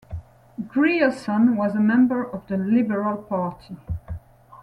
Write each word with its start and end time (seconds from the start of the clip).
Grierson 0.67 1.55
was 1.55 1.75
a 1.75 1.79
member 1.79 2.23
of 2.23 2.47
the 2.47 2.57
Liberal 2.57 3.17
Party. 3.21 3.77